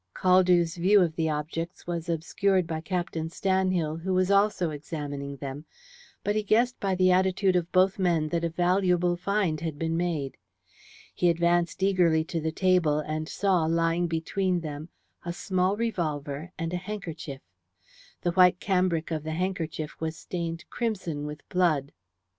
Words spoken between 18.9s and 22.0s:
of the handkerchief was stained crimson with blood.